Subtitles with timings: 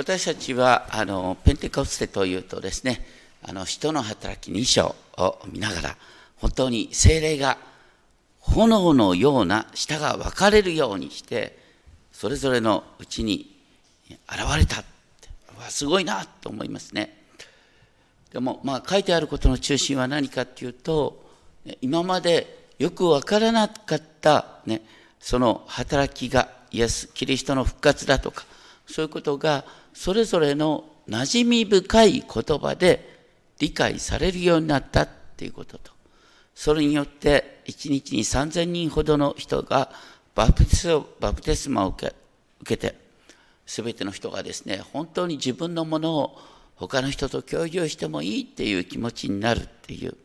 [0.00, 3.04] 私たちはあのペンテコステというとですね
[3.46, 5.96] あの人の働き2章を見ながら
[6.38, 7.58] 本当に精霊が
[8.38, 11.58] 炎のような舌が分かれるようにして
[12.12, 13.54] それぞれのうちに
[14.08, 14.82] 現れた
[15.68, 17.14] すごいなと思いますね。
[18.32, 21.22] でもまあ書いてあることの中心は何かっていうと
[21.82, 24.80] 今までよく分からなかった、ね、
[25.18, 28.46] その働きがイエスキリストの復活だとか
[28.86, 29.66] そういうことが
[30.00, 33.18] それぞれの馴染み深い言葉で
[33.58, 35.92] 理解されるようになったっていうことと。
[36.54, 39.90] それによって1日に3000人ほどの人が
[40.34, 42.14] バプテスマを受け
[42.62, 42.96] 受けて
[43.66, 46.38] 全ての人がですね本当に自分のものを
[46.76, 50.16] 他の人と共有してもいいっていう気持ちになるっていう。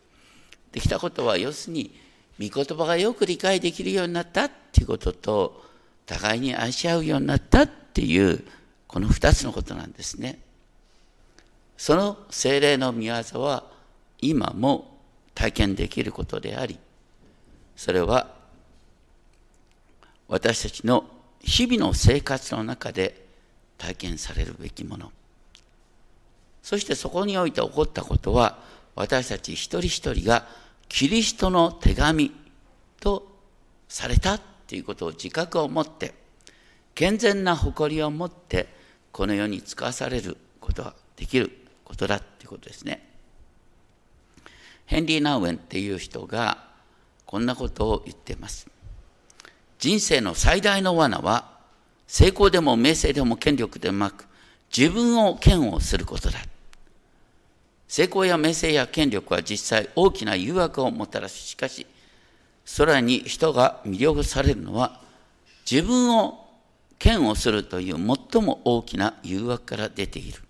[0.72, 1.94] できたことは要するに
[2.40, 5.66] 御言葉がよく理解できるようになったっていうことと
[6.06, 8.42] 互いに愛し合うようになったっていう
[8.96, 10.40] この2つのことなんですね。
[11.76, 13.66] その精霊の御業は
[14.22, 15.00] 今も
[15.34, 16.80] 体験できることであり
[17.76, 18.30] それは
[20.30, 21.04] 私たちの
[21.42, 23.26] 日々の生活の中で
[23.78, 25.12] 体験されるべきもの
[26.64, 28.60] そしてそこにおいて起こったことは
[28.96, 30.48] 私たち一人一人が
[30.88, 32.32] キリストの手紙
[33.02, 33.28] と
[33.90, 36.14] されたということを自覚を持って
[36.94, 38.85] 健全な誇りを持って
[39.16, 41.50] この世に使わされることができる
[41.86, 43.02] ことだっていうことですね。
[44.88, 46.66] ヘンリー・ナウエンっていう人が
[47.26, 48.68] こんなことを言っています。
[49.80, 51.50] 人生の最大の罠は
[52.08, 54.28] 成功でも名声でも権力でもなく
[54.76, 56.40] 自分を嫌悪することだ。
[57.88, 61.38] 成功や名声や権力は実際大きな誘惑をもたらす。
[61.38, 61.88] しかし、
[62.76, 65.00] 空に人が魅了されるのは
[65.72, 66.45] 自分を
[67.04, 70.42] 嫌悪するという最も大きな誘惑から出ている。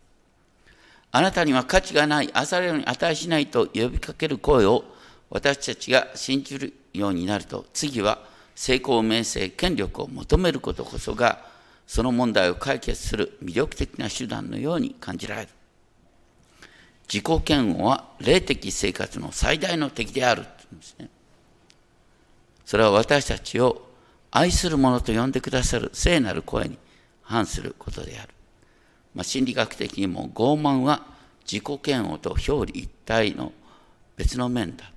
[1.11, 4.83] あなたには価値がない、あされるに値しないと呼びかける声を
[5.29, 8.19] 私たちが信じるようになると、次は
[8.53, 11.45] 成功、名声、権力を求めることこそが、
[11.87, 15.49] その問題を解決する魅力的な手段のように感じられる。
[17.07, 20.45] 自己嫌悪は霊的生活の最大の敵であるん
[20.77, 21.09] ですね。
[22.65, 23.84] それは私たちを
[24.37, 26.77] 愛する者と呼んでくださる聖なる声に
[27.21, 28.33] 反することである。
[29.13, 31.05] まあ、心理学的にも傲慢は
[31.49, 33.53] 自己嫌悪と表裏一体の
[34.17, 34.91] 別の面だ。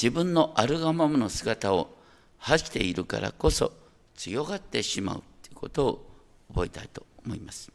[0.00, 1.96] 自分のあるがままの姿を
[2.38, 3.72] 恥しているからこそ
[4.14, 6.06] 強がってしまうということを
[6.54, 7.72] 覚えたいと思います。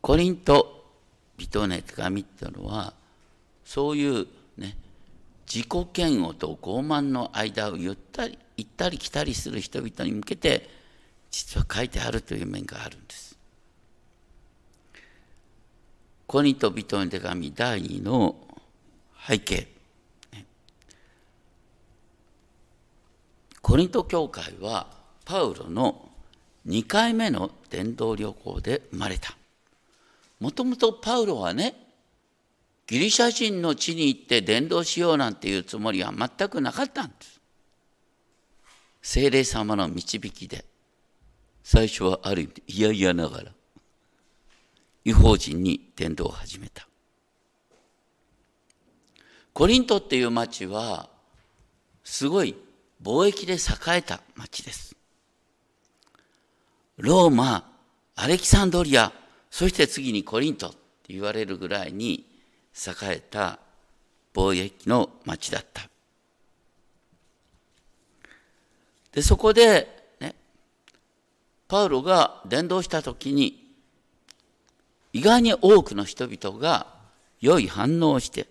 [0.00, 0.84] コリント
[1.38, 2.92] 人ね手紙っていうのは
[3.64, 4.28] そういう
[4.58, 4.76] ね
[5.46, 10.68] 自己嫌悪と傲慢の間を言ったり行ったり来たりする人々に向けて
[11.30, 13.36] 実は書いてあるという面があるんです。
[16.26, 18.36] コリント人の手紙第2の
[19.28, 19.68] 背景
[23.62, 24.86] コリント教会は
[25.24, 26.08] パウロの
[26.66, 29.36] 2回目の伝道旅行で生まれた。
[30.40, 31.85] もともとパウロはね
[32.86, 37.40] ギリシャ人の地に行って伝道しようなんていうつもりは全くなかったんです。
[39.02, 40.64] 精霊様の導きで
[41.62, 43.52] 最初はある意味で嫌々ながら
[45.04, 46.86] 違法人に伝道を始めた。
[49.52, 51.08] コリントっていう町は
[52.04, 52.54] すごい
[53.02, 54.96] 貿易で栄えた町です。
[56.98, 57.72] ローマ、
[58.14, 59.12] アレキサンドリア、
[59.50, 62.26] そして次にコリントって言われるぐらいに
[62.76, 63.58] 栄えた
[64.34, 65.88] 貿易の町だった。
[69.12, 69.88] で、そこで、
[70.20, 70.34] ね、
[71.68, 73.66] パウロが伝道した時に、
[75.14, 76.86] 意外に多くの人々が
[77.40, 78.46] 良い反応をして、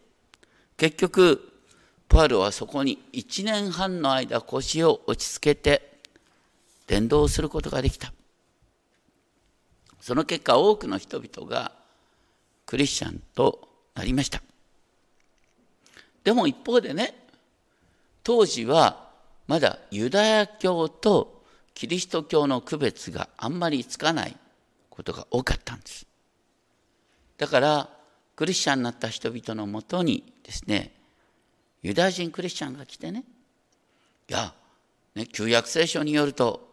[0.77, 1.53] 結局、
[2.09, 5.99] パウロはそこに1年半の間腰を落ち着けて
[6.87, 8.11] 伝道することができた。
[10.01, 11.71] その結果多くの人々が
[12.65, 14.41] クリスチャンとなりました。
[16.23, 17.15] でも一方でね、
[18.23, 19.09] 当時は
[19.47, 21.43] まだユダヤ教と
[21.73, 24.35] キリスト教の区別があんまりつかない
[24.89, 26.05] ことが多かったんです。
[27.37, 27.89] だから
[28.35, 30.91] クリスチャンになった人々のもとにですね、
[31.83, 33.23] ユダヤ人クリスチャンが来てね、
[34.29, 34.53] いや、
[35.13, 36.67] ね、旧約聖書によると、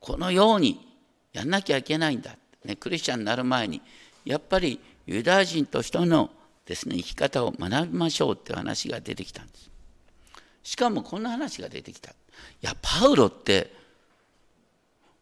[0.00, 0.94] このように
[1.32, 3.82] やんなきゃいけないんだ、ね、クリスチャンになる前に
[4.24, 6.30] やっぱりユダヤ人としての
[6.64, 9.70] ですね生き方を学びましょうって話が出てきたんです。
[10.62, 12.10] しかもこんな話が出てきた。
[12.10, 12.14] い
[12.60, 13.72] やパウロって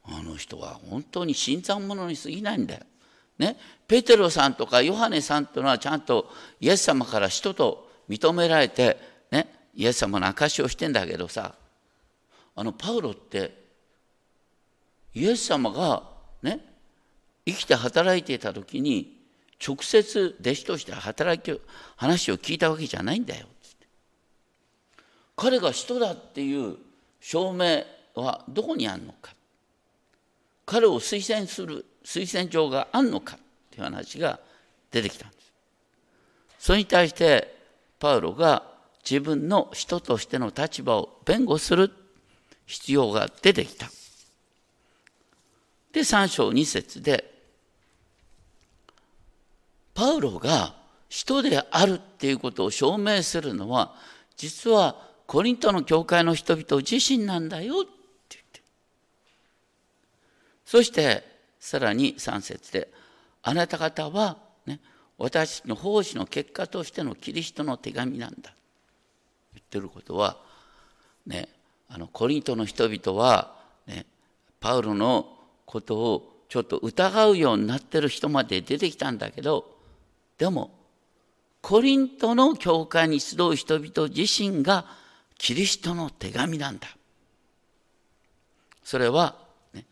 [0.04, 2.80] あの人は本当に新参者に過ぎないんだよ。
[3.38, 3.56] ね、
[3.88, 8.96] ペテロさんとかヨハネさんというのはちゃんとイエス様から人と認められて、
[9.32, 11.54] ね、イエス様の証しをしてんだけどさ。
[12.56, 13.64] あのパウロって
[15.12, 16.02] イエス様が
[16.42, 16.74] ね。
[17.46, 19.23] 生きて働いていた時に
[19.64, 21.60] 直接弟子として働き
[21.96, 23.46] 話を聞いたわけじゃないんだよ
[25.36, 26.76] 彼が人だっていう
[27.20, 27.84] 証明
[28.14, 29.34] はどこにあるのか
[30.66, 33.38] 彼を推薦する推薦状があるのかっ
[33.70, 34.38] ていう話が
[34.90, 35.52] 出てきたんです。
[36.58, 37.54] それに対して
[37.98, 38.62] パウロが
[39.08, 41.90] 自分の人としての立場を弁護する
[42.66, 43.90] 必要が出てきた。
[45.92, 47.33] で3章2節で
[49.94, 50.74] パウロが
[51.08, 53.94] 人であるっていうことを証明するのは
[54.36, 54.96] 実は
[55.26, 57.90] コリントの教会の人々自身なんだよって
[58.30, 58.62] 言って
[60.64, 61.24] そして
[61.60, 62.88] さらに3節で
[63.42, 64.36] あなた方は、
[64.66, 64.80] ね、
[65.16, 68.54] 私の奉仕の結果としてのキリストの手紙なんだ。
[69.54, 70.36] 言ってることは
[71.26, 71.48] ね
[71.88, 73.54] あのコリントの人々は、
[73.86, 74.04] ね、
[74.60, 75.28] パウロの
[75.64, 79.73] ことをちょっと疑うようになってる人まで出てきたんだけど
[80.38, 80.70] でも
[81.60, 84.84] コリントの教会に集う人々自身が
[85.38, 86.88] キリストの手紙なんだ。
[88.82, 89.36] それは、
[89.72, 89.86] ね、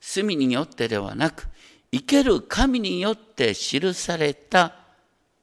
[0.00, 1.48] 隅によってではなく
[1.92, 4.74] 生ける神によって記された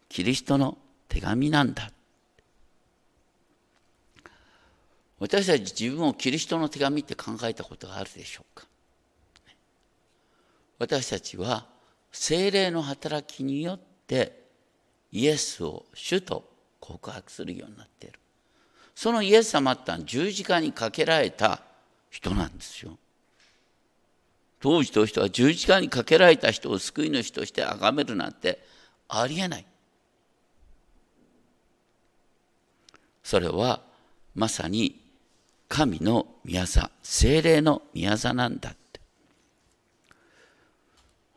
[0.07, 0.77] キリストの
[1.07, 1.91] 手紙なんだ。
[5.19, 8.65] 私たち自分をキリストの手紙って考えたことがあるでしょうか？
[10.80, 11.68] 私たちは
[12.12, 13.80] 精霊の働きによっ
[14.10, 14.34] て
[15.12, 16.44] イエスを主と
[16.80, 18.20] 告白するようになっている。
[18.96, 21.62] そのイエス様ってのは十字架にかけられた
[22.10, 22.98] 人なんですよ。
[24.60, 28.60] 当時としては十字架にかけられた人を救い主として崇めるなんて
[29.08, 29.66] ありえない。
[33.24, 33.82] それは
[34.34, 35.00] まさに
[35.70, 38.74] 神の宮座精霊の宮座なんだ。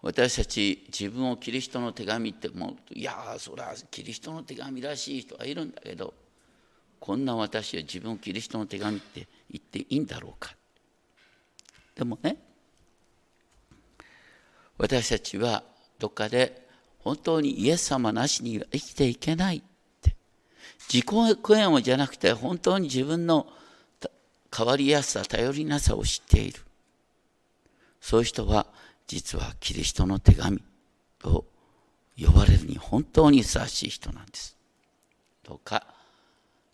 [0.03, 6.13] 私たち自分をキリストの手紙って思うといやそれはキリストの手紙らしい人はいるんだけど
[6.99, 10.55] こんな私は自分をキリストの手紙って言っていいんだろうか。
[11.97, 12.37] でもね
[14.79, 15.63] 私たちは
[15.99, 16.67] どっかで
[17.01, 19.63] 本当にイエス様なしには生きていけないっ
[20.01, 20.15] て。
[20.89, 23.47] 自己嫌悪じゃなくて本当に自分の
[24.57, 26.61] 変わりやすさ頼りなさを知っている。
[28.01, 28.67] そういう人は
[29.15, 30.63] 実はキリストの手紙
[31.19, 31.45] と
[32.19, 34.57] 呼ばれるに本当にふさわしい人なんです。
[35.47, 35.85] どうか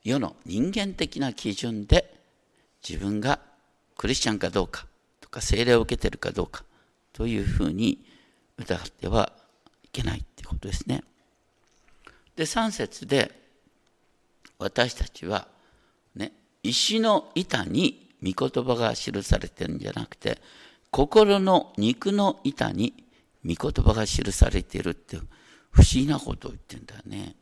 [0.05, 2.15] 世の人間的な基準で
[2.89, 3.41] 自分が
[3.97, 4.87] クリスチャンかどうか
[5.21, 6.63] とか聖霊を受けてるかどうか
[7.13, 8.05] というふうに
[8.57, 9.33] 疑っては
[9.83, 11.03] いけないってことですね。
[12.37, 13.33] で3節で
[14.61, 15.49] 私たちは
[16.15, 16.31] ね
[16.63, 20.41] 石の板に御言葉が記されてるんじゃなくて
[20.91, 23.05] 心の肉の板に
[23.45, 25.17] 御言葉が記されているって
[25.71, 27.35] 不思議なことを言ってんだよね。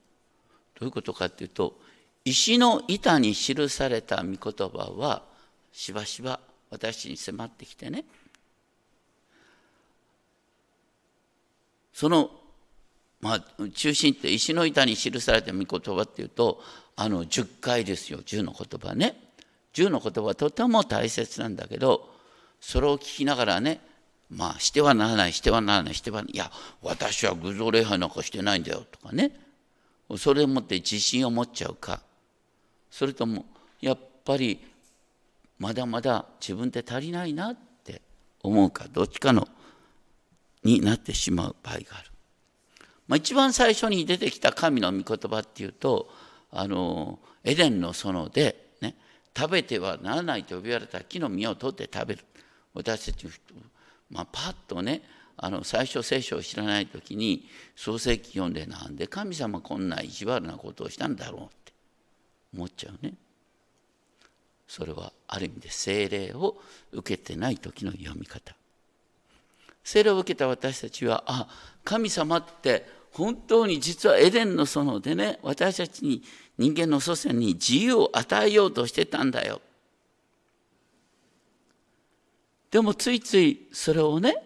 [0.78, 1.78] どういうことかっていうと
[2.24, 5.22] 石の板に記された御言葉は
[5.72, 6.40] しばしば
[6.70, 8.04] 私に迫ってきてね
[11.92, 12.30] その、
[13.20, 16.60] まあ、中心って石の板に記された御言葉っていうと
[16.96, 19.16] あの10回ですよ10の言葉ね
[19.72, 22.15] 10の言葉はとても大切なんだけど
[22.66, 23.78] それを聞きながらね
[24.28, 26.50] まあしてはならないしてはならないしてはないや
[26.82, 29.30] 私は偶像礼拝なんかしてないんだよとかね。
[30.18, 32.00] それをもって自信を持っちゃうか。
[32.90, 33.44] それとも
[33.80, 34.58] やっぱり
[35.60, 38.02] まだまだ自分で足りないなって
[38.42, 39.46] 思うかどっちかの
[40.64, 42.10] になってしまう場合がある。
[43.06, 46.08] まあ、一番最初に出てきた神の御言葉っていうと
[46.50, 48.96] あのエデンの園で、ね、
[49.36, 52.24] 食べてはならないと呼びられた木の実を取って食べる。
[52.76, 53.26] 私たち、
[54.10, 55.02] まあ、パッとね
[55.36, 61.72] あの最初聖書を知らない時に創世記読んでなんで神様こんな意地悪なことをしたんだろうって
[62.54, 63.14] 思っちゃうね。
[64.68, 66.56] それはある意味で精霊を
[66.92, 68.54] 受けてない時の読み方。
[69.84, 71.48] 精霊を受けた私たちはあ
[71.84, 76.22] 神様って本当に実はエデンの園でね私たちに
[76.58, 79.60] 人間の祖先に自由を与えようとしてたんだよ
[82.76, 84.36] でもついついそれをね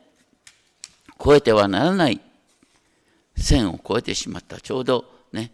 [1.20, 2.20] 超えてはならない。
[3.36, 4.60] 線を越えてしまった。
[4.60, 5.50] ちょうどね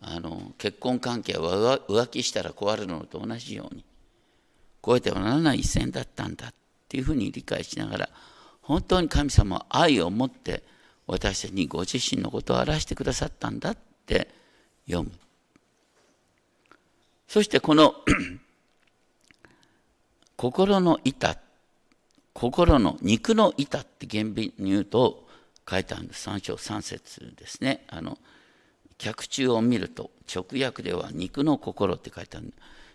[0.00, 3.84] あの結婚関係は浮気したら壊れるのと同じように
[4.82, 6.54] 超えてはならない線だったんだっ
[6.88, 8.08] ていうふうに理解しながら
[8.62, 10.62] 本当に神様は愛を持って
[11.06, 13.76] 私たちにご自身のことを表してくださったんだっ
[14.06, 14.28] て
[14.86, 15.12] 読む。
[17.28, 17.94] そしてこの
[20.38, 21.43] 心の板
[22.34, 25.26] 心の肉の板って原文に言うと
[25.70, 26.28] 書いてあるんです。
[26.28, 27.86] 3章3節ですね。
[27.88, 28.18] あの
[28.98, 32.52] 脚中を見ると直訳では肉の心って書いてある。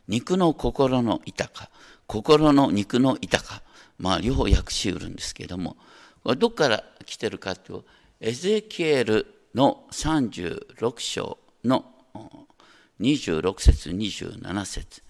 [0.10, 1.70] 肉の心の板か。
[2.06, 3.64] 心の肉の板か。
[3.98, 5.78] まあ両方訳しうるんですけれども。
[6.24, 7.86] これどこから来てるかというと
[8.20, 11.86] エゼキエルの36章の
[13.00, 15.02] 26節27節。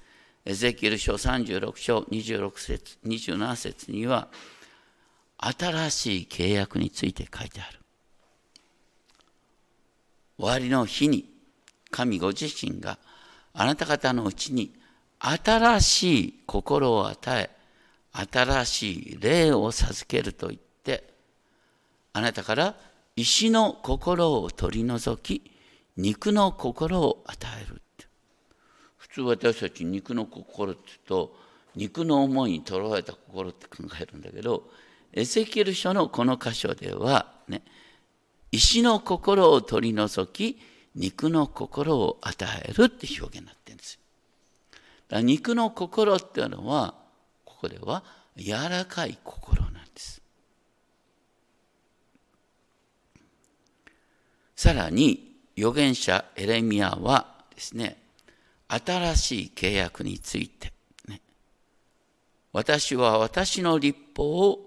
[0.46, 4.30] エゼキエル書36章26節27節には
[5.38, 7.80] 新しい契約について書いてある。
[10.38, 11.30] 終わりの日に
[11.92, 12.98] 神ご自身が
[13.54, 14.74] あなた方のうちに
[15.20, 17.50] 新しい心を与え
[18.14, 21.14] 新しい霊を授けると言って
[22.14, 22.76] あなたから
[23.16, 25.52] 石の心を取り除き
[25.98, 27.82] 肉の心を与える。
[29.10, 31.36] 普通私たち肉の心って言うと
[31.76, 34.64] 肉の思いにとらわれた心って考えるんだけど
[35.14, 37.64] エゼキエル書のこの箇所ではね
[38.52, 40.60] 石の心を取り除き
[40.96, 44.00] 肉の心を与えるって表現になってるんです。
[45.08, 46.96] だ肉の心っていうのは
[47.46, 48.04] ここでは
[48.36, 50.22] 柔らかい心なんです。
[54.56, 57.98] さらに預言者エレミアはですね
[58.70, 60.72] 新しい契約について、
[61.08, 61.22] ね、
[62.54, 64.66] 私は私の立法を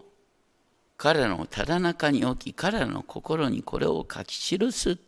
[0.97, 4.99] 彼らのただ中に置き彼らの心にこれを書き記す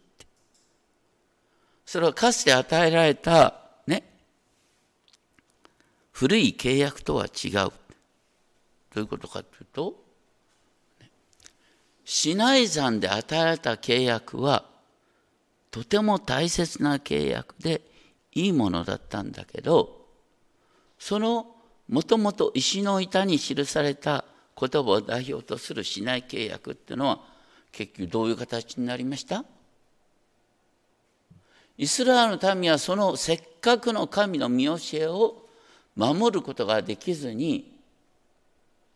[1.84, 3.54] それはかつて与えられた
[3.86, 4.02] ね。
[6.12, 7.52] 古い契約とは違う。
[7.52, 7.70] ど
[8.96, 10.04] ういうことかというと
[12.04, 14.64] シナイ山で与えられた契約は
[15.70, 17.82] とても大切な契約で
[18.35, 20.07] いいものだったんだけど
[20.99, 21.47] その
[21.88, 24.25] もともと石の板に記された
[24.59, 27.21] 言葉を代表とするしない契約っていうのは
[27.73, 29.45] 結局どういう形になりました？
[31.76, 35.43] イスラエルの民はそのせっかくの神の見教えを
[35.97, 37.73] 守ることができずに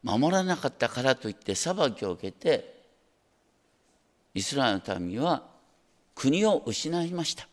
[0.02, 2.78] 守らなかったからといって裁きを受けて
[4.32, 5.42] イスラエルの民は
[6.14, 7.48] 国を失いました。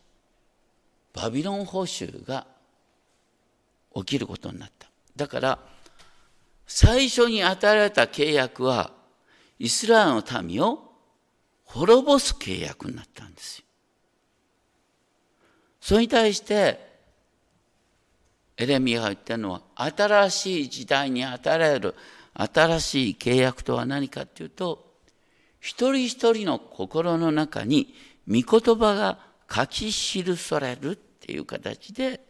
[1.16, 2.46] バビロン報酬が
[3.96, 4.90] 起きることになった。
[5.16, 5.60] だから
[6.68, 8.92] 最初に与えられた契約は
[9.58, 10.92] イスラエルの民を
[11.64, 13.66] 滅ぼす契約になったんですよ。
[15.80, 16.84] それに対して
[18.58, 21.96] エレミアが言ってるのは新しい時代に与えられる
[22.34, 24.94] 新しい契約とは何かっていうと
[25.60, 27.94] 一人一人の心の中に
[28.28, 29.20] 御言葉が
[29.52, 32.22] 書き記されるっていう形で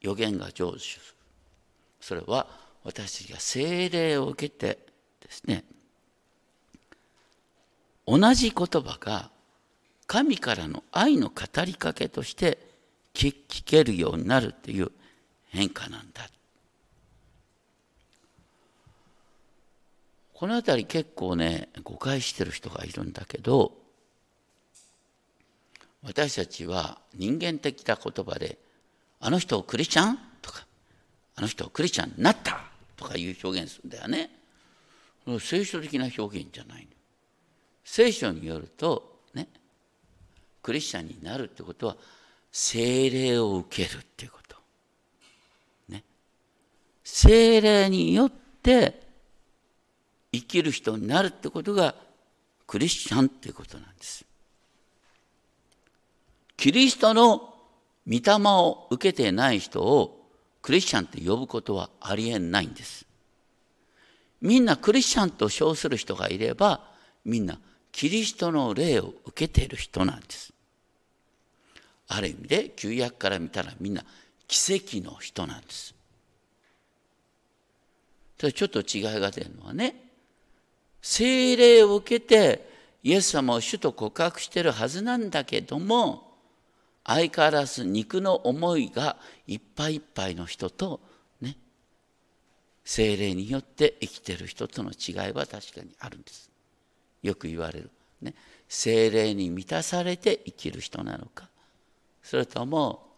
[0.00, 1.02] 予言が成就する。
[2.00, 2.46] それは
[2.82, 4.78] 私たちが精霊を受けて
[5.20, 5.64] ですね
[8.06, 9.30] 同じ言葉が
[10.06, 12.58] 神からの愛の語りかけとして
[13.14, 14.92] 聞けるようになるっていう
[15.48, 16.28] 変化なんだ。
[20.34, 23.72] この辺り結構ね誤解してる人がいるんだけど
[26.04, 28.58] 私たちは人間的な言葉で
[29.20, 30.66] 「あの人をクリスチャン?」とか
[31.34, 32.62] 「あの人をクリスチャンになった!」
[32.96, 34.30] とかいう表現するんだよね。
[35.40, 36.88] 聖書的な表現じゃないの
[37.82, 39.48] 聖書によるとね
[40.62, 41.96] クリスチャンになるってことは
[42.52, 44.56] 精霊を受けるっていうこと。
[45.88, 46.04] ね。
[47.02, 48.30] 精霊によっ
[48.62, 49.02] て
[50.30, 51.94] 生きる人になるってことが
[52.66, 54.26] クリスチャンっていうことなんです。
[56.56, 57.54] キリストの
[58.06, 60.28] 御霊を受けてない人を
[60.62, 63.06] クリスチャンって呼ぶことはありえないんです。
[64.40, 66.80] みんなクリスチャンと称する人がいれば、
[67.24, 67.58] みんな
[67.92, 70.52] キリストの霊を受けている人なんです。
[72.08, 74.04] ある意味で旧約から見たらみんな
[74.46, 75.94] 奇跡の人なんです。
[78.36, 79.96] ただちょっと違いが出るのはね、
[81.00, 82.68] 精霊を受けて
[83.02, 86.33] イエス様を主と告白してるはずなんだけども、
[87.04, 91.00] 相変わらず肉の思いがいっぱいいっぱいの人と
[91.40, 91.56] ね
[92.84, 96.50] 精霊によって生きてる人との違いは確かにあるんです。
[97.22, 98.34] よく言われる、ね、
[98.68, 101.48] 精霊に満たされて生きる人なのか。
[102.22, 103.14] それとも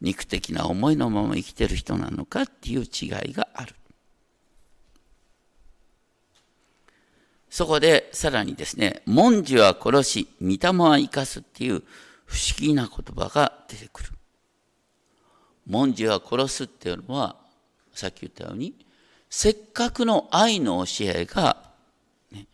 [0.00, 3.74] 肉的な思いのまま生きてる人なのかっていう違いがある。
[7.50, 11.82] そこでさらにですね「文字は殺し御霊は生かす」っていう
[12.28, 14.10] 不思議な言葉が出てくる。
[15.66, 17.36] 文字は殺すっていうのは、
[17.94, 18.74] さっき言ったように、
[19.30, 21.56] せっかくの愛の教えが、
[22.30, 22.46] ね、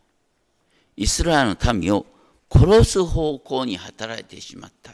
[0.95, 2.05] イスラエルの民を
[2.49, 4.93] 殺す方向に働いてしまった。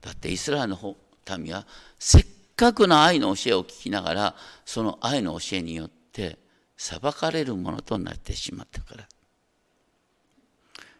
[0.00, 0.96] だってイスラエルの
[1.38, 1.66] 民は
[1.98, 6.38] せっかくの愛の教えを聞きながらその愛の教えによって
[6.76, 9.08] 裁かれるものとなってしまったから。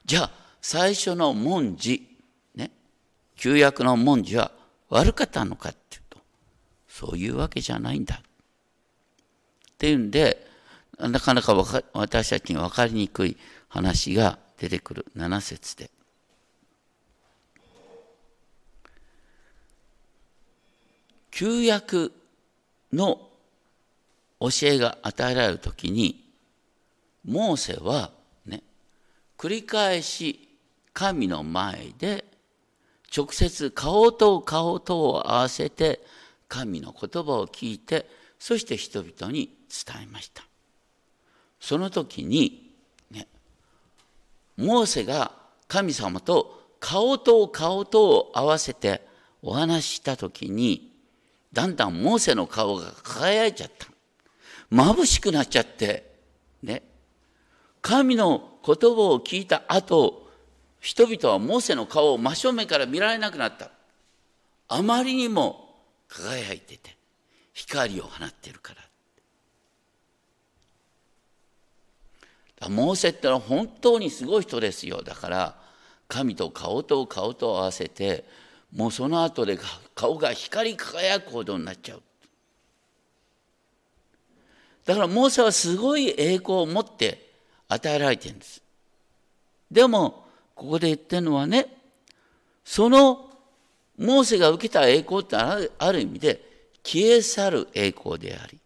[0.04, 2.06] じゃあ最初の文字
[2.54, 2.70] ね
[3.36, 4.52] 旧約の文字は
[4.88, 6.18] 悪かったのかっていうと
[6.88, 8.16] そういうわけじゃないんだ。
[8.16, 8.22] っ
[9.78, 10.46] ていうんで
[10.98, 13.36] なかなかか私たちに分かりにくい
[13.68, 15.90] 話が出てくる7節で。
[21.30, 22.12] 旧約
[22.92, 23.30] の
[24.40, 26.22] 教えが与えられる時に
[27.24, 28.10] モーセは
[28.44, 28.62] ね
[29.38, 30.49] 繰り返し
[30.92, 32.24] 神の前で
[33.16, 36.00] 直接顔と顔とを合わせて
[36.48, 40.44] 神の言葉を聞いてそして人々に伝えました。
[41.60, 42.72] その時に
[43.10, 43.26] ね
[44.56, 45.32] モーセが
[45.68, 49.06] 神様と顔と顔とを合わせて
[49.42, 50.92] お話した時に
[51.52, 53.86] だんだんモーセの顔が輝いちゃった。
[54.72, 56.14] 眩しくなっちゃって
[56.62, 56.82] ね
[57.82, 60.19] 神の言葉を聞いた後
[60.80, 63.70] 人々はモーセの顔を真正面から見られなくなった。
[64.68, 65.76] あまりにも
[66.08, 66.96] 輝いてて
[67.52, 68.74] 光を放ってるか
[72.60, 72.68] ら。
[72.68, 75.02] モーセってのは本当にすごい人ですよ。
[75.02, 75.56] だから
[76.08, 78.24] 神と顔と顔と合わせて
[78.74, 79.58] もうその後で
[79.94, 82.02] 顔が光り輝くほどになっちゃう。
[84.84, 87.30] だからモーセはすごい栄光を持って
[87.68, 88.62] 与えられてるんです。
[89.70, 90.26] でも
[90.60, 91.74] ここで言ってるのはね
[92.66, 93.30] その
[93.96, 95.56] モーセが受けた栄光ってあ
[95.90, 98.58] る意味で消え去る栄光であり、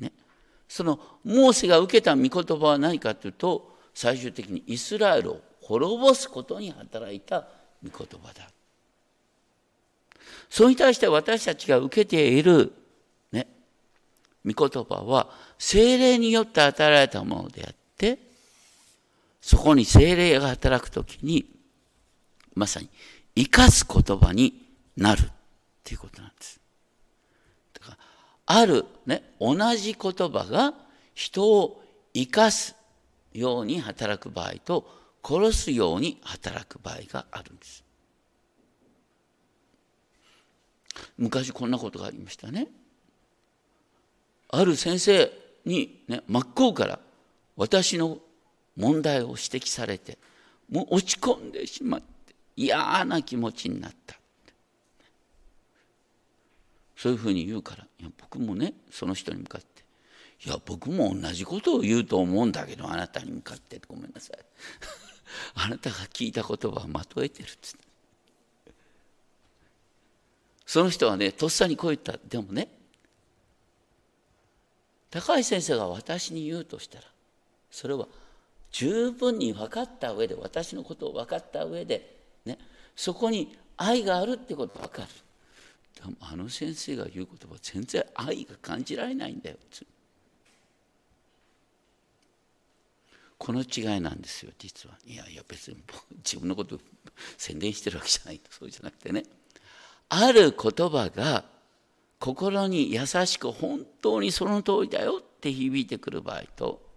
[0.00, 0.12] ね、
[0.68, 7.46] そのモーセが受けた御言葉は何かというと最終的にイスラエルを滅ぼすことに働いた
[7.84, 8.50] 御言葉だ。
[10.48, 12.72] それに対して私たちが受けている、
[13.30, 13.46] ね、
[14.44, 18.29] 御言葉は精霊によって与えられたものであって、
[19.40, 21.46] そこに精霊が働くときに、
[22.54, 22.88] まさに
[23.34, 25.32] 生かす言葉になるっ
[25.82, 26.60] ていうことなんです。
[27.74, 27.98] だから
[28.46, 30.74] ある、ね、同じ言葉が
[31.14, 32.74] 人を生かす
[33.32, 34.88] ように働く場合と
[35.22, 37.84] 殺すように働く場合があるんです。
[41.16, 42.68] 昔こんなことがありましたね。
[44.48, 45.30] ある先生
[45.64, 46.98] に、ね、真っ向から
[47.56, 48.18] 私の
[48.76, 50.18] 問題を指摘されて
[50.70, 54.16] もう落ち込んでしまって嫌な気持ちになった。
[56.96, 59.84] そういうふうに言うからいや僕もねその人に向かって
[60.44, 64.38] 「いや僕も同じことを言うと思うんだけどあなたに向かって」ごめんなさい。
[65.54, 67.84] あなたが聞いた言葉はまとえてるっつって。
[70.66, 72.18] その人はねとっさにこう言った。
[72.18, 72.68] でもね
[75.10, 77.04] 高橋先生が私に言うとしたら
[77.70, 78.06] それは
[78.72, 82.58] 十分に分かった上で私のことを分かった上で、ね、
[82.94, 85.08] そこに愛があるってことが分かる。
[86.20, 89.56] あの先生が言う言葉全然愛が感じられないんだよ。
[93.36, 94.96] この違いなんですよ実は。
[95.06, 95.78] いやいや別に
[96.18, 96.78] 自分のこと
[97.36, 98.40] 宣伝してるわけじゃない。
[98.50, 99.24] そうじゃなくてね。
[100.10, 101.44] ある言葉が
[102.18, 106.89] 心に優しく本当にその通りだよって響いてくる場合と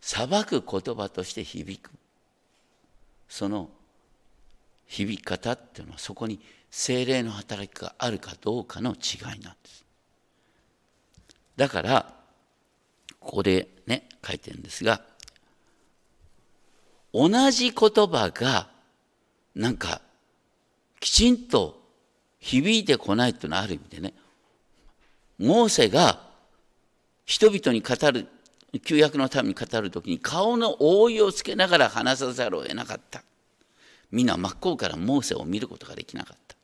[0.00, 1.90] 裁く言葉として響く。
[3.28, 3.70] その
[4.86, 9.84] 響き方っていうのはそこに精霊の働きがあるかどうかの違いなんです。
[11.56, 12.14] だから
[13.18, 15.00] ここでね書いてるんですが
[17.12, 18.68] 同じ言葉が
[19.54, 20.00] なんか
[21.00, 21.82] きちんと
[22.38, 24.14] 響いてこないというのはある意味でね
[25.38, 26.20] モーセが
[27.24, 28.28] 人々に語る
[28.84, 33.22] 旧約のために語る時に顔の覆いをつけながら話さざるを得なかった。
[34.10, 36.56] みんな真っ向からモーセを見ることができなかった。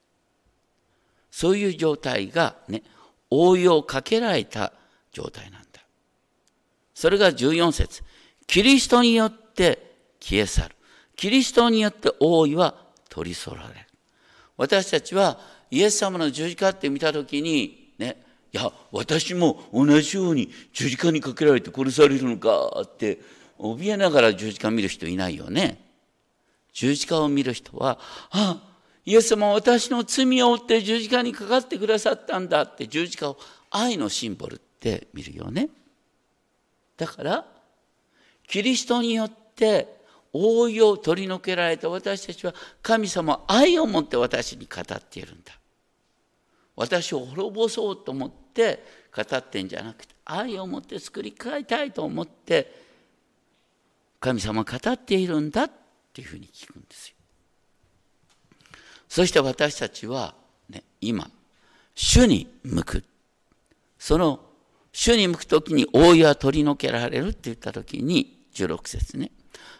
[1.31, 2.83] そういう状態がね
[3.31, 4.73] 覆いをかけられた
[5.13, 5.81] 状態なんだ。
[6.95, 8.03] それが14節。
[8.47, 10.77] キリストによって消え去る。
[11.17, 12.75] キリストによって覆いは
[13.09, 13.75] 取り去られる。
[14.57, 15.39] 私たちは
[15.71, 17.82] イエス様の十字架って見た時に
[18.53, 23.19] いや私も同じように十字架にかけられて殺されるのかって
[23.59, 25.81] 怯えながら十字架見る人いないよね。
[26.73, 27.99] 十字架を見る人は、
[28.31, 28.61] あ
[29.05, 33.39] イエス様は私の罪を負って十字架にかかってくださったんだって十字架を
[33.71, 35.69] 愛のシンボルって見るよね。
[36.97, 37.45] だから
[38.47, 39.97] キリストによって
[40.33, 45.53] 覆いを取り除けられた私たちは神様愛を持って私に語っているんだ。
[46.77, 48.85] 私を滅ぼそうと思って
[49.15, 52.83] 語ってんじゃなくて愛を持って作り変えたいと思って
[54.21, 55.71] 神様語っているんだっ
[56.13, 57.17] ていうふうに聞くんですよ。
[59.09, 60.35] そして私たちは、
[60.71, 61.29] ね、今
[61.95, 63.05] 主に向く。
[63.99, 64.41] その
[64.93, 69.33] 主に向く時に覆いは取り除けられるって言った時に16節ね。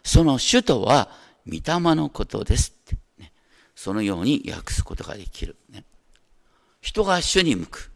[0.05, 1.09] その主とは
[1.47, 3.33] 御霊のことですって、ね、
[3.75, 5.85] そのように訳すことができる、ね、
[6.81, 7.92] 人が主に向く。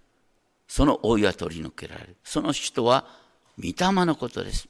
[0.68, 2.16] その覆いは取り除けられる。
[2.24, 3.06] その主とは
[3.58, 4.68] 御霊のことです。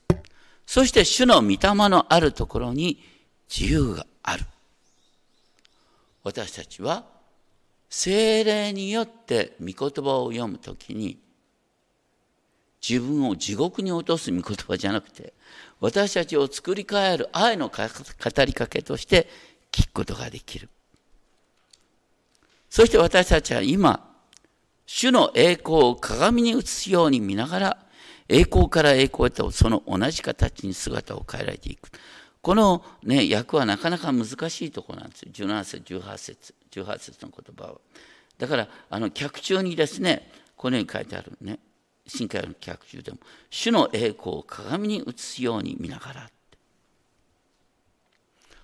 [0.66, 3.02] そして主の御霊のあるところに
[3.48, 4.44] 自由がある。
[6.22, 7.04] 私たちは
[7.88, 11.20] 精霊によって御言葉を読むときに
[12.86, 15.34] 自分を地獄に落とす御言葉じゃなくて
[15.80, 19.28] 私たちを作り変える愛の語りかけとして
[19.70, 20.68] 聞くことができる。
[22.68, 24.15] そして私たちは今
[24.86, 27.78] 主の栄光を鏡に映すように見ながら
[28.28, 31.90] 栄光から栄光へとその同じ形に姿を変えられていく。
[32.42, 35.32] このね訳はなかなか難しいところなんですよ。
[35.32, 37.80] 17節18節18節の言葉は。
[38.38, 41.58] だからあの脚中にですねこのように書いてあるね。
[42.06, 43.18] 新海の脚中でも
[43.50, 46.30] 主の栄光を鏡に映すように見ながら。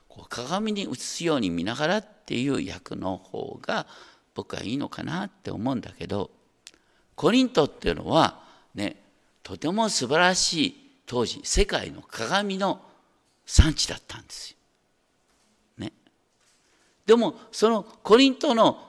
[0.08, 3.86] こう鏡に映すように見ながらっていう訳の方が
[4.34, 6.30] 僕はいいのかなって思うんだけど
[7.14, 8.42] コリントっていうのは
[8.74, 8.96] ね
[9.42, 12.80] とても素晴らしい当時世界の鏡の
[13.44, 14.56] 産地だったんですよ。
[15.78, 15.92] ね、
[17.04, 18.80] でもそのコリントの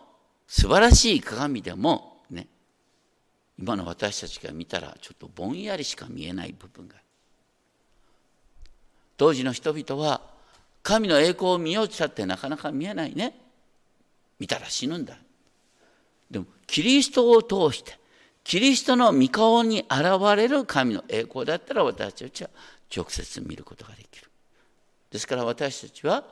[0.47, 2.47] 素晴らしい鏡でもね
[3.57, 6.95] 今の私たちが見たらちょっとぼんやりしか見えない部分が
[9.17, 10.21] 当時の人々は
[10.81, 13.39] 神の栄光を見ようとしたってなかなか見えないね。
[14.39, 15.17] 見たら死ぬんだ。
[16.33, 17.97] でもキリストを通して
[18.43, 22.49] キリストの御顔に現れる神の栄光だったら私たちは
[22.95, 24.29] 直接見ることができる。
[25.11, 26.25] ですから私たちは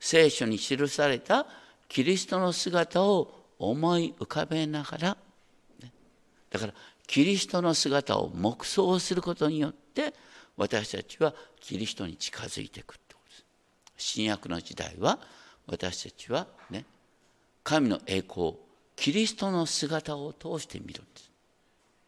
[0.00, 1.46] 聖書に記された
[1.88, 5.16] キリストの姿を思い浮かべながら、
[6.50, 6.74] だから
[7.06, 10.14] キリストの姿を黙想することによって
[10.56, 13.44] 私たちはキリストに近づいていくってことです。
[13.96, 15.18] 新約の時代は
[15.66, 16.86] 私たちはね
[17.62, 18.63] 神の栄光を
[18.96, 21.30] キリストの姿を通して見るんです。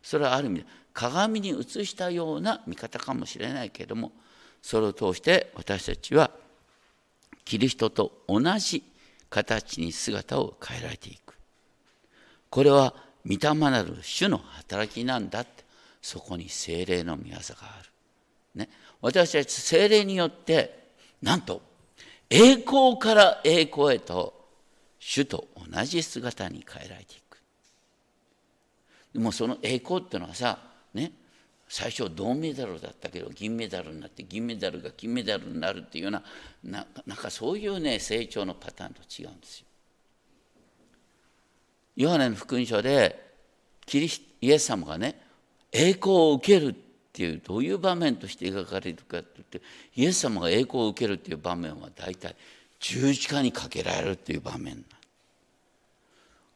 [0.03, 4.12] それはある意味で鏡に映したような見方かもしれないけれども
[4.62, 6.31] それを通して私たちは
[7.44, 8.83] キリストと同じ
[9.29, 11.35] 形に姿を変えられていく。
[12.51, 12.94] これは
[13.27, 15.64] 御霊なる主の働きなんだって
[16.01, 17.90] そこに精霊の御業がある、
[18.55, 18.68] ね、
[19.01, 20.87] 私たち精霊によって
[21.20, 21.61] なんと
[22.31, 24.36] 栄光から栄光へと
[25.09, 27.38] 主と同じ姿に変えられていく
[29.14, 30.59] でもその栄光っていうのはさ
[30.95, 31.12] ね
[31.69, 36.23] 最初銅メダルだったけど銀メダルになって銀メダルが金メダルになるっていうような
[36.64, 39.66] ななんかそういうね成長のパターンと違うんですよ。
[41.95, 43.33] ヨハネの福音書で
[43.87, 45.21] キリスイエス様がね
[45.71, 46.75] 栄光を受けるっ
[47.12, 49.62] ていうどういう場面として描かれるかって言って
[49.95, 52.35] イエス様が栄光を受けるっていう場面は大体
[52.81, 54.85] 十字架にかけられるっていう場面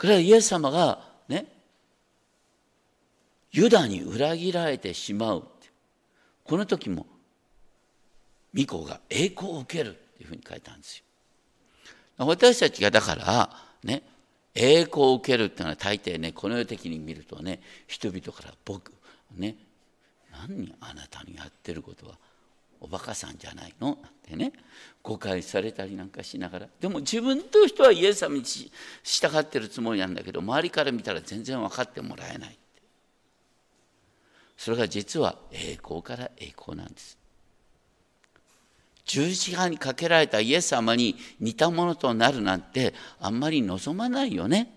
[0.00, 1.44] これはイエス様がね
[3.52, 5.44] ユダに裏切られてしまう
[6.44, 7.06] この時も
[8.56, 11.04] 御子が栄光を受けるっていうふうに書いたんですよ。
[12.26, 13.50] 私たちがだから
[13.84, 14.02] ね
[14.54, 18.92] 栄光を受けるっていうのは大抵ねこの世的に見るとね人々から僕
[19.36, 19.56] ね
[20.32, 22.14] 何あなたにやってることは
[22.80, 23.98] おバカさんじゃないの？
[24.02, 24.52] なんてね。
[25.02, 26.68] 誤解されたりなんかしながら。
[26.80, 28.70] でも自分としてはイエス様に従
[29.38, 32.58] ってるつもりなんだけど周りから見たら全然分かってもらえない
[34.56, 37.18] それが実は栄光から栄光なんです。
[39.06, 44.72] 十字架にかけられたイエス様に似たものとなるなんてあんまり望まないよね。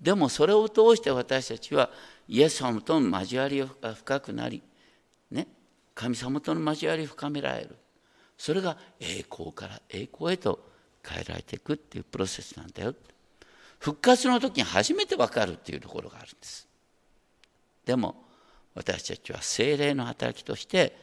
[0.00, 1.90] でもそれを通して私たちは
[2.26, 4.62] イエス様との交わりが深くなり
[5.30, 5.46] ね。
[5.94, 7.76] 神様との交わり深められる。
[8.36, 10.68] それが栄光から栄光へと
[11.06, 12.94] 変えられていくっていうプロセスなんだよ。
[13.78, 16.68] 復活の時に初めて分かるっていうところがあるんです。
[17.84, 18.24] でも
[18.74, 20.96] 私たちは精霊の働きとして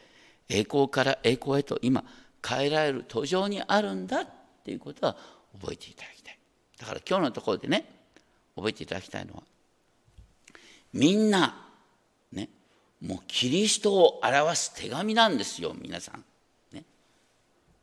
[0.48, 2.04] 栄光から栄光へと今
[2.46, 4.28] 変えられる途上にあるんだっ
[4.64, 5.16] ていうことは
[5.60, 6.38] 覚えていただきたい。
[6.78, 7.84] だから今日のところでね
[8.56, 9.42] 覚えていただきたいのは
[10.92, 11.69] みんな
[13.00, 16.24] もうキリストを表す手紙なんですよ皆さん。
[16.74, 16.84] ね、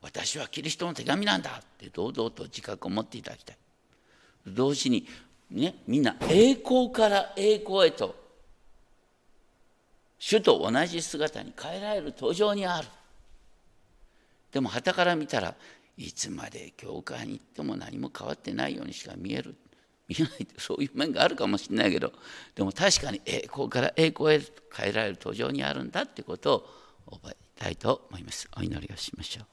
[0.00, 3.56] 私はキリストの手紙なんだって堂々と自覚を持っていただきたい。
[4.46, 5.06] 同時に
[5.50, 8.14] ねみんな栄光から栄光へと
[10.18, 12.88] 主と同じ姿に変えられる途上にある。
[14.52, 15.54] でも傍から見たら
[15.96, 19.56] いつまで教会に行っても何も変わってないようにしか見える
[20.08, 22.12] 見えないってそういう面があるかもしれないけど
[22.54, 24.40] でも確かに栄光から栄光へ
[24.74, 26.66] 変えられる途上にあるんだってこと
[27.06, 28.48] を覚えたいと思います。
[28.56, 29.46] お祈りをしましょう。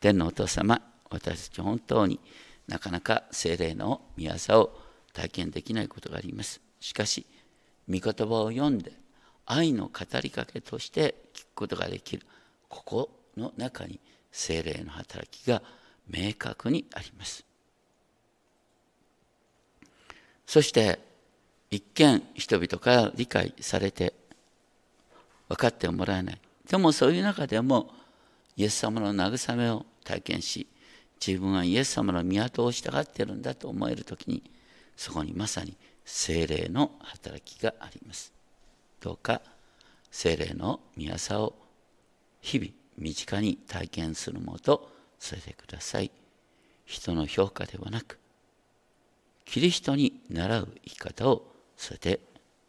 [0.00, 2.20] 天のお父様私たち本当に
[2.66, 4.80] なかなか精霊の御業を
[5.12, 6.60] 体験できないことがあります。
[6.80, 7.26] しかし
[7.88, 8.92] 御言葉を読んで
[9.46, 12.26] 愛の語りかけとして聞くことができる。
[12.68, 15.62] ここの中に精霊の働きが
[16.08, 17.44] 明確にあります。
[20.50, 20.98] そして
[21.70, 24.12] 一見人々から理解されて
[25.48, 26.40] 分かってもらえない。
[26.68, 27.92] でもそういう中でも
[28.56, 30.66] イエス様の慰めを体験し
[31.24, 34.42] 自分はイエス様の都を従っているんだと思える時に
[34.96, 38.32] そこにまさに精霊の働きがあります。
[39.00, 39.40] どうか
[40.10, 41.54] 精霊の御業を
[42.40, 46.10] 日々身近に体験するものとさせてください。
[46.86, 48.19] 人の評価ではなく
[49.50, 51.42] キリストに習う生き方を
[51.76, 52.18] させてい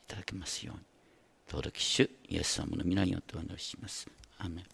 [0.08, 0.82] ただきますように
[1.48, 4.08] 登録主イエス様の皆によってお祈りします。
[4.40, 4.66] アメン